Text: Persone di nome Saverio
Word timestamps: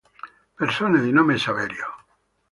Persone 0.55 0.99
di 0.99 1.11
nome 1.11 1.37
Saverio 1.37 1.85